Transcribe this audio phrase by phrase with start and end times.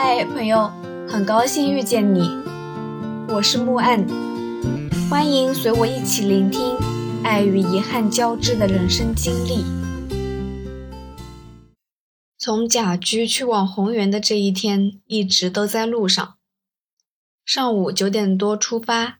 [0.00, 0.70] 嗨，朋友，
[1.08, 2.20] 很高兴遇见你，
[3.28, 4.06] 我是木岸，
[5.10, 6.76] 欢迎随我一起聆听
[7.24, 9.64] 爱与遗憾交织的人生经历。
[12.38, 16.36] 从甲居去往红原的这一天，一直都在路上。
[17.44, 19.18] 上午九点多出发，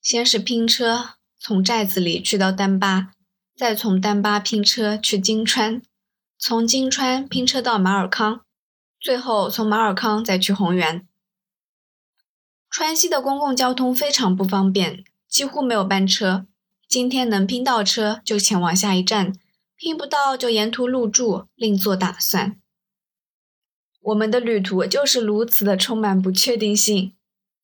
[0.00, 3.10] 先是拼车从寨子里去到丹巴，
[3.56, 5.82] 再从丹巴拼车去金川，
[6.38, 8.42] 从金川拼车到马尔康。
[9.00, 11.06] 最后从马尔康再去红原。
[12.68, 16.46] 川西的公共交通非常不方便，几乎没有班车。
[16.86, 19.32] 今天能拼到车就前往下一站，
[19.76, 22.60] 拼不到就沿途入住，另做打算。
[24.02, 27.14] 我们的旅途就是如此的充满不确定性。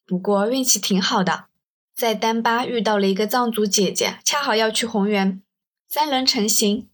[0.07, 1.47] 不过运气挺好的，
[1.95, 5.43] 在丹巴遇到了一个藏族姐姐，恰好要去红原，
[5.89, 6.89] 三人成行。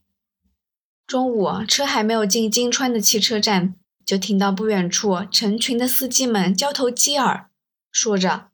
[1.05, 3.75] 中午车还没有进金川的汽车站。
[4.05, 7.49] 就听到不远处成群的司机们交头接耳，
[7.91, 8.49] 说着：“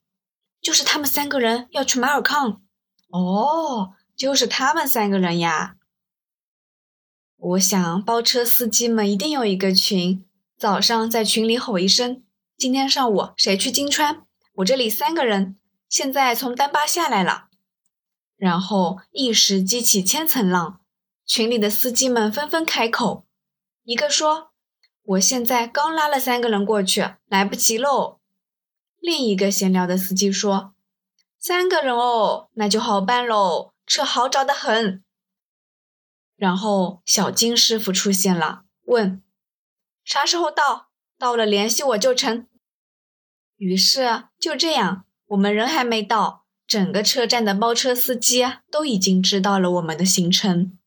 [0.62, 2.62] 就是他们三个人要去马尔康。”
[3.10, 5.78] 哦，就是他们三个人呀！
[7.38, 10.26] 我想包车司机们一定有一个群，
[10.58, 12.23] 早上在群里吼一声
[12.56, 14.28] ：“今天上午谁去金川？
[14.56, 15.58] 我这里三个人，
[15.88, 17.48] 现在从丹巴下来了。”
[18.38, 20.82] 然后一时激起千层浪，
[21.26, 23.26] 群里的司机们纷纷开口，
[23.84, 24.48] 一个说。
[25.10, 28.20] 我现在刚拉了三个人过去，来不及喽。
[29.00, 30.76] 另一个闲聊的司机说
[31.40, 35.04] ：“三个人哦，那就好办喽，车好找的很。”
[36.38, 39.24] 然后小金师傅出现了，问
[40.06, 40.90] ：“啥时候到？
[41.18, 42.48] 到了联系我就成。”
[43.58, 50.78] 于是就这样，我们人还没到，整个车站的包车司机都已经知道了我们的行程。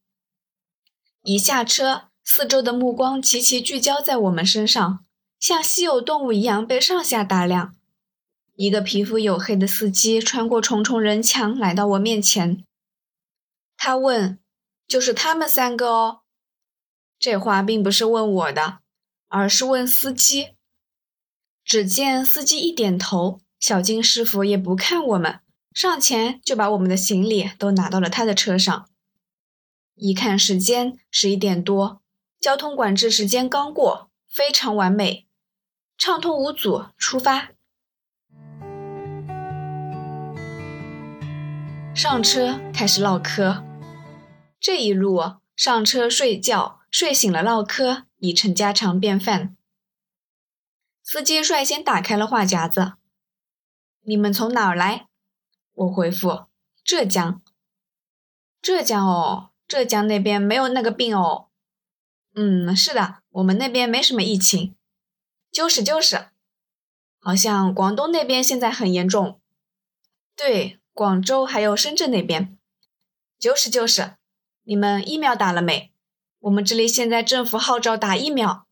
[1.24, 2.11] 一下车。
[2.24, 5.04] 四周的目光齐齐聚焦在我们身上，
[5.40, 7.74] 像稀有动物一样被上下打量。
[8.54, 12.64] 一个皮肤黝黑的司机穿过重重人墙来到我面前，
[13.76, 14.38] 他问
[14.86, 16.20] ：“就是他们三个哦？”
[17.18, 18.78] 这话并不是问我的，
[19.28, 20.50] 而是问司机。
[21.64, 25.40] 只见司机一点头，小金师傅也不看我们，
[25.72, 28.88] 上前就把我们的行李都拿到了他的车上。
[29.94, 32.01] 一看时间，十一点多。
[32.42, 35.28] 交通管制时间刚过，非常完美，
[35.96, 37.50] 畅通无阻，出发。
[41.94, 43.62] 上车开始唠嗑，
[44.58, 49.56] 这一路上车睡觉，睡醒了唠嗑，已成家常便饭。
[51.04, 52.94] 司机率先打开了话匣子
[54.02, 55.06] ：“你们从哪儿来？”
[55.74, 56.46] 我回复
[56.82, 57.40] ：“浙江。”
[58.60, 61.50] 浙江哦，浙江那边没有那个病哦。
[62.34, 64.74] 嗯，是的，我们那边没什么疫情，
[65.50, 66.28] 就是就是，
[67.20, 69.40] 好像广东那边现在很严重。
[70.34, 72.56] 对，广州还有深圳那边，
[73.38, 74.14] 就是就是，
[74.62, 75.92] 你们疫苗打了没？
[76.40, 78.66] 我们这里现在政府号召打疫苗，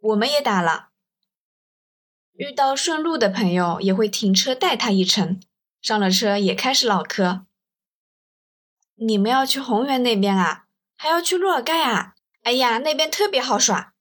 [0.00, 0.88] 我们也打了。
[2.32, 5.40] 遇到顺路的朋友也会停车带他一程，
[5.80, 7.44] 上了车也开始唠嗑。
[8.96, 10.64] 你们要去红原那边啊？
[10.96, 12.13] 还要去洛尔盖啊？
[12.44, 13.94] 哎呀，那边特别好耍，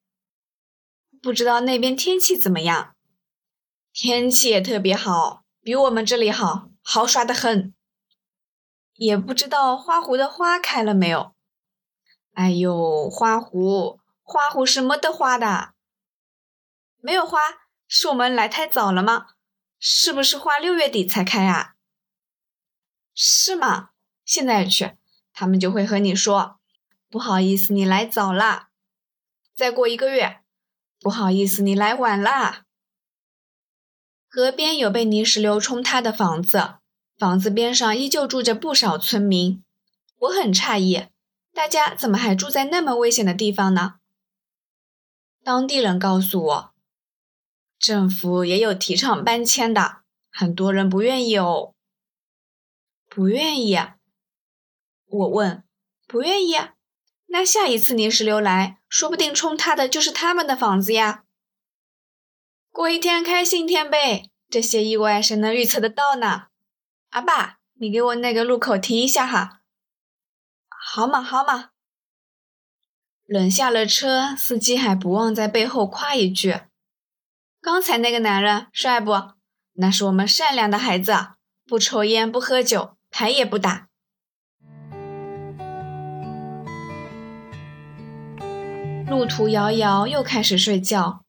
[1.21, 2.93] 不知道那边天气怎么样？
[3.93, 7.73] 天气也特别好，比我们这里好，好耍的很。
[8.95, 11.33] 也不知道花湖的花开了没有？
[12.33, 15.73] 哎呦，花湖，花湖是没得花的，
[16.97, 17.39] 没有花，
[17.87, 19.27] 是我们来太早了吗？
[19.79, 21.75] 是不是花六月底才开啊？
[23.15, 23.91] 是吗？
[24.25, 24.97] 现在去，
[25.31, 26.59] 他们就会和你说。
[27.13, 28.69] 不好意思，你来早了。
[29.53, 30.41] 再过一个月，
[30.99, 32.63] 不好意思，你来晚了。
[34.27, 36.77] 河边有被泥石流冲塌的房子，
[37.19, 39.63] 房子边上依旧住着不少村民。
[40.21, 41.05] 我很诧异，
[41.53, 43.99] 大家怎么还住在那么危险的地方呢？
[45.43, 46.73] 当地人告诉我，
[47.77, 50.01] 政府也有提倡搬迁的，
[50.31, 51.75] 很多人不愿意哦。
[53.07, 53.77] 不愿意？
[55.05, 55.63] 我问，
[56.07, 56.55] 不愿意？
[57.27, 61.23] 那下一次泥石流来说不定冲塌的就是他们的房子呀！
[62.71, 66.47] 过一天开心一天呗，这些意外谁能预测得到呢？
[67.09, 69.61] 阿爸，你给我那个路口停一下哈。
[70.69, 71.69] 好嘛好嘛。
[73.25, 76.61] 人下了车，司机还不忘在背后夸一句
[77.61, 79.31] ：“刚才那个男人帅不？
[79.73, 81.13] 那是我们善良的孩子，
[81.65, 83.87] 不抽烟不喝酒，牌也不打。”
[89.13, 91.23] 路途遥遥，又开始睡觉。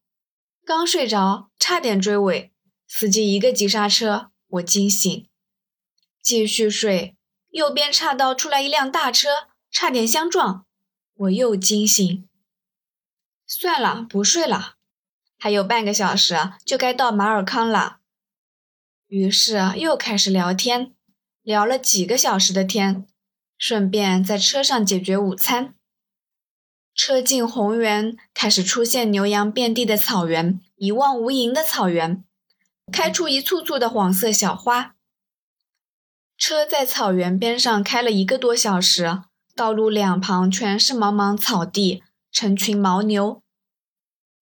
[0.65, 2.51] 刚睡着，差点追尾，
[2.89, 5.29] 司机一个急刹车，我惊醒，
[6.23, 7.15] 继续睡，
[7.51, 9.29] 右边岔道出来一辆大车，
[9.71, 10.65] 差点相撞，
[11.15, 12.27] 我又惊醒。
[13.47, 14.77] 算了，不睡了，
[15.39, 17.99] 还有半个小时就该到马尔康了。
[19.09, 20.95] 于是又开始聊天，
[21.43, 23.07] 聊了几个小时的天，
[23.59, 25.75] 顺便在车上解决午餐。
[26.95, 32.25] 车进红原，开始出现牛羊遍地的草原，一望无垠的草原，
[32.93, 34.95] 开出一簇簇的黄色小花。
[36.39, 39.23] 车在草原边上开了一个多小时，
[39.57, 43.43] 道路两旁全是茫茫草地，成群牦牛。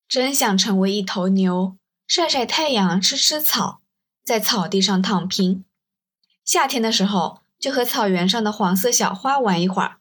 [0.06, 1.76] 真想成为一头牛，
[2.06, 3.80] 晒晒太阳，吃吃草，
[4.22, 5.64] 在草地上躺平。
[6.44, 9.96] 夏天的时候，就和草原上的黄色小花玩一会儿。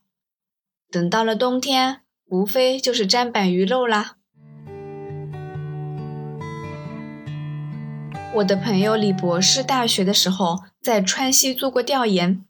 [0.90, 2.01] 等到了冬天，
[2.32, 4.16] 无非就是砧板鱼肉啦。
[8.36, 12.42] 我的朋友李博士大学的时候在川西做过调研，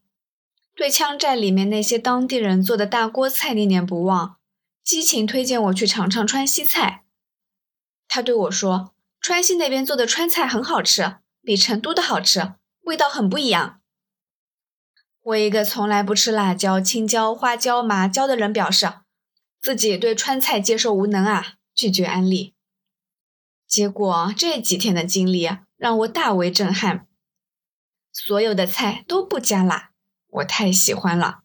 [0.73, 4.37] 对羌寨里面那些当地人做的大锅菜念念不忘，
[4.85, 7.03] 激情推荐我去尝尝川西菜。
[8.07, 12.53] 他对我说：“川西那边做的川菜很好吃，比成都的好吃，
[12.83, 13.81] 味道很不一样。”
[15.23, 18.87] 我一个从来不吃辣椒、青椒、花椒、麻椒的人，表示
[19.63, 22.53] 自己对川菜接受无能啊，拒绝安利。
[23.65, 27.07] 结果这几天的经历让我大为震撼，
[28.11, 29.91] 所有的菜都不加辣，
[30.27, 31.43] 我太喜欢了。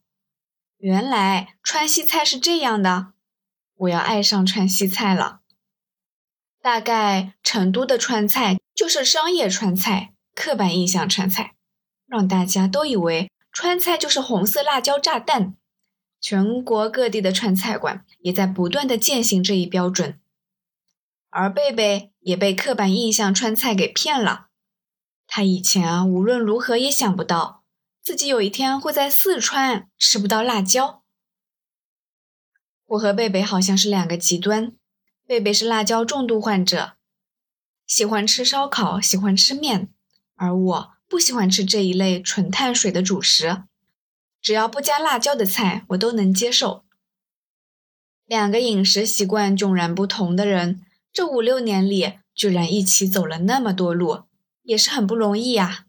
[0.78, 3.12] 原来川西菜是这样的，
[3.76, 5.42] 我要爱上川西菜了。
[6.60, 11.54] 大概成都的川菜就是商业川菜，刻板印象川菜，
[12.08, 15.54] 让大家都以为川菜就是红色辣椒炸弹。
[16.20, 20.20] 全国各地的川菜馆也在不断的践行这一标准，
[21.30, 24.48] 而贝贝也被刻板印象川菜给骗了。
[25.26, 27.62] 他以前啊无论如何也想不到
[28.02, 31.02] 自己有一天会在四川吃不到辣椒。
[32.86, 34.72] 我和贝贝好像是两个极端。
[35.26, 36.94] 贝贝是辣椒重度患者，
[37.86, 39.90] 喜欢吃烧烤，喜欢吃面，
[40.36, 43.64] 而我不喜欢吃这一类纯碳水的主食。
[44.40, 46.86] 只要不加辣椒的菜，我都能接受。
[48.28, 54.24] 两个饮食习惯迥然不同的人，这五六年里居然一起走了那么多路，
[54.64, 55.86] 也是很不容易呀。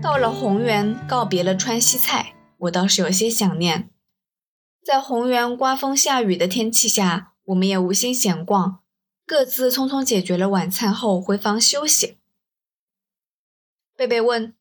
[0.00, 3.90] 到了红原，告别了川西菜，我倒是有些想念。
[4.84, 8.78] 在红原刮风下雨的天气下，我们也无心闲逛，
[9.26, 12.18] 各自匆匆解决了晚餐后回房休息。
[13.96, 14.54] 贝贝问：“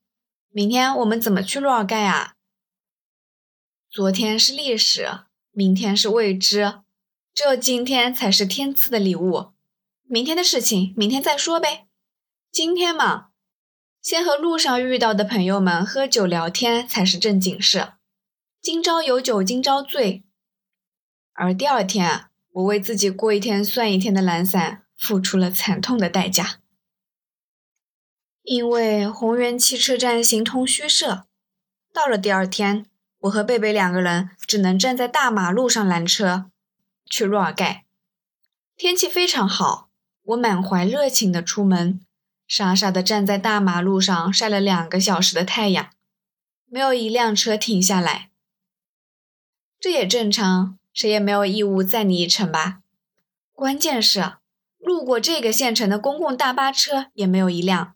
[0.49, 2.33] 明天我们怎么去洛尔盖啊？”
[3.97, 5.21] 昨天是历史，
[5.53, 6.81] 明天是未知，
[7.33, 9.53] 只有今天才是天赐的礼物。
[10.03, 11.87] 明天的事情明天再说呗。
[12.51, 13.29] 今天嘛，
[13.99, 17.93] 先和路上遇到的朋友们喝酒聊天才是正经事。
[18.61, 20.23] 今朝有酒今朝醉，
[21.33, 26.59] 而第二天，我为自己过一天算一天的懒散付出了惨痛的代价。
[28.43, 31.25] 因为宏源汽车站形同虚设，
[31.91, 32.85] 到了第二天，
[33.27, 36.49] 我和贝贝两个人只能站在大马路上拦车
[37.09, 37.85] 去若尔盖。
[38.75, 39.89] 天气非常好，
[40.23, 41.99] 我满怀热情的出门，
[42.47, 45.89] 傻傻的站在大马路上晒了两个小时的太阳，
[46.65, 48.29] 没有一辆车停下来。
[49.79, 52.79] 这也正常，谁也没有义务载你一程吧。
[53.53, 54.33] 关键是，
[54.77, 57.95] 路过这个县城的公共大巴车也没有一辆，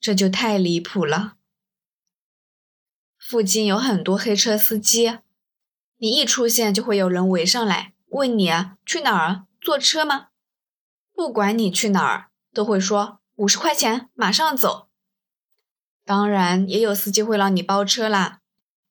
[0.00, 1.35] 这就太离谱了。
[3.28, 5.18] 附近有很多黑车司机，
[5.96, 8.52] 你一出现就会有人围上来问你
[8.84, 10.28] 去哪儿，坐车吗？
[11.12, 14.86] 不管你去哪儿，都会说五十块钱，马上走。
[16.04, 18.42] 当然，也有司机会让你包车啦，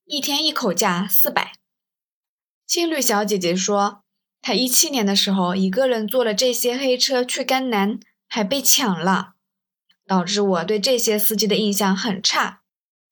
[0.04, 1.54] 一天一口价四百。
[2.66, 4.02] 青绿小姐姐说，
[4.42, 9.32] 她一七年的时候一个人坐了这些黑车去甘南，还被抢了，
[10.06, 12.60] 导致我对这些司机的印象很差，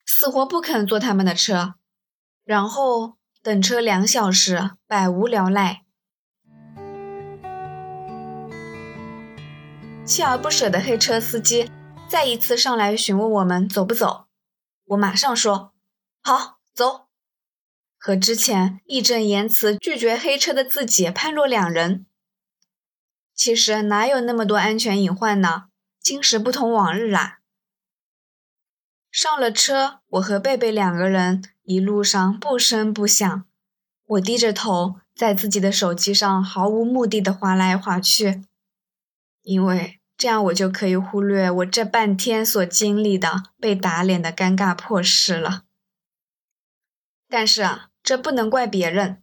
[0.06, 1.74] 死活不肯坐他们的车，
[2.44, 5.82] 然后等车两小时，百无聊赖，
[10.06, 11.70] 锲而不舍的黑车司机
[12.08, 14.26] 再一次上来询问我们走不走，
[14.84, 15.72] 我马上说
[16.22, 17.06] 好走。
[17.98, 22.04] 和之前义正言辞拒绝黑车的自己判若两人。
[23.34, 25.64] 其实哪有那么多安全隐患呢？
[26.00, 27.38] 今时不同往日啦。
[29.14, 33.44] 上了车，我和贝贝两个人一路上不声不响。
[34.06, 38.42] 我低着头，在自己的手机上毫无目的的划来划去，
[39.42, 45.62] 因为这样我就可以忽略我这半天所经历的被打脸的尴尬破事了。
[47.28, 49.22] 但是啊，这不能怪别人，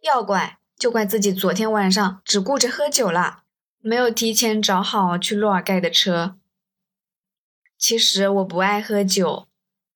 [0.00, 3.42] 要怪就怪自己昨天晚上只顾着喝酒了，
[3.80, 6.38] 没有提前找好去洛尔盖的车。
[7.86, 9.46] 其实我不爱喝酒。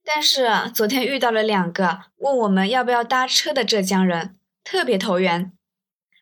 [0.04, 5.52] 但是昨天遇到了两个问我们要不要搭车的浙江人，特别投缘。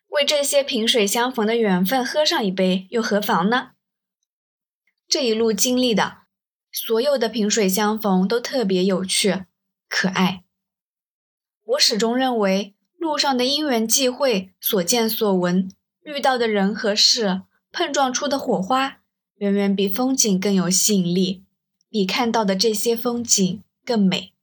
[0.07, 3.71] 为这些萍水相逢的缘分喝上一杯又何妨呢？
[5.09, 6.19] 这一路经历的
[6.71, 9.43] 所有的萍水相逢都特别有趣、
[9.89, 10.45] 可爱。
[11.65, 15.69] 我始终认为，路上的因缘际会、所见所闻、
[16.03, 17.41] 遇到的人和事、
[17.73, 19.01] 碰撞出的火花，
[19.39, 21.43] 远远比风景更有吸引力，
[21.89, 23.63] 比看到的这些风景。
[23.85, 24.33] 更美。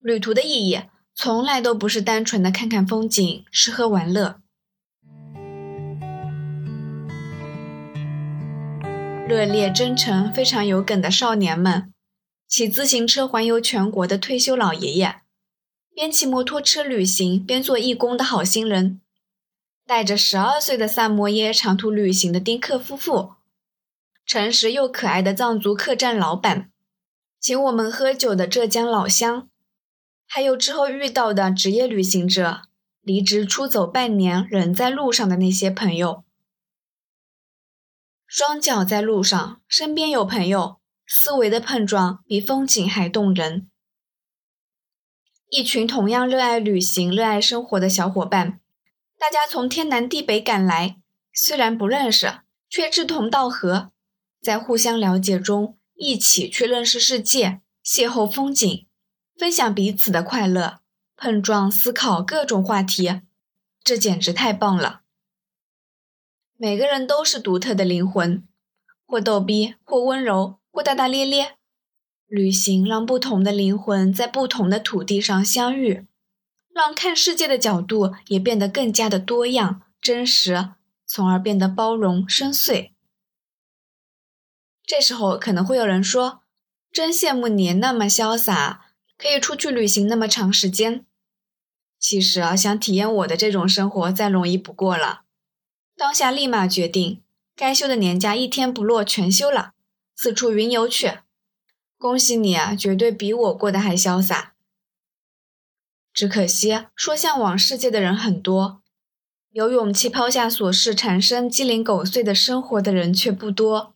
[0.00, 0.80] 旅途的意义
[1.14, 4.40] 从来都不是单纯的看看风景、吃喝玩乐。
[9.28, 11.94] 热烈、真诚、非常有梗的少年们，
[12.48, 15.20] 骑自行车环游全国的退休老爷爷，
[15.94, 19.00] 边骑摩托车旅行边做义工的好心人，
[19.86, 23.35] 带着十二岁的萨摩耶长途旅行的丁克夫妇，
[24.26, 26.72] 诚实又可爱的藏族客栈老板。
[27.38, 29.48] 请我们喝酒的浙江老乡，
[30.26, 32.62] 还有之后遇到的职业旅行者，
[33.02, 36.24] 离职出走半年仍在路上的那些朋友，
[38.26, 43.70] 双脚在路上，身边有朋友，思维的碰撞比风景还动人。
[45.50, 48.58] 一群同样热爱旅行、热爱生活的小伙伴，
[49.16, 50.96] 大家从天南地北赶来，
[51.32, 53.92] 虽然不认识，却志同道合，
[54.46, 55.76] 在互相了解中。
[55.96, 58.86] 一起去认识世界，邂逅风景，
[59.36, 60.78] 分享彼此的快乐，
[61.16, 63.22] 碰撞思考各种话题，
[63.82, 65.00] 这简直太棒了。
[66.56, 68.46] 每个人都是独特的灵魂，
[69.04, 71.56] 或逗逼，或温柔，或大大咧咧。
[72.28, 76.06] 旅行让不同的灵魂在不同的土地上相遇，
[76.72, 80.68] 让看世界的角度也变得更加的多样、真实，
[81.04, 82.90] 从而变得包容深邃。
[84.86, 86.42] 这时候可能会有人说
[86.92, 88.86] ：“真羡慕你那么潇洒，
[89.18, 91.04] 可以出去旅行那么长时间。”
[91.98, 95.22] 其实啊，想体验我的这种生活再容易不过了。
[95.96, 97.24] 当下立马决定，
[97.56, 99.72] 该休的年假一天不落全休了，
[100.14, 101.18] 四处云游去。
[101.98, 104.54] 恭喜你啊，绝对比我过得还潇洒。
[106.12, 108.82] 只可惜说向往世界的人很多，
[109.50, 113.95] 有勇气抛下琐事，产生鸡零狗碎的生活的人却不多。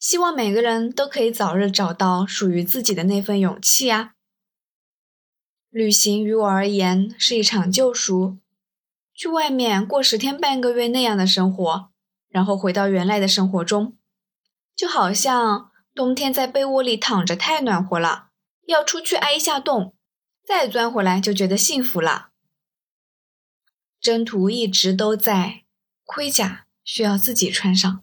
[0.00, 4.14] 希望每个人都可以早日找到属于自己的那份勇气啊！
[5.68, 8.38] 旅行于我而言是一场救赎，
[9.12, 11.90] 去外面过十天半个月那样的生活，
[12.30, 13.98] 然后回到原来的生活中，
[14.74, 18.30] 就好像冬天在被窝里躺着太暖和了，
[18.66, 19.94] 要出去挨一下冻，
[20.42, 22.30] 再钻回来就觉得幸福了。
[24.00, 25.64] 征途一直都在，
[26.04, 28.02] 盔甲需要自己穿上。